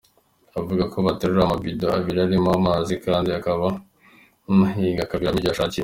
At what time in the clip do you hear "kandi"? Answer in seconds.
3.05-3.29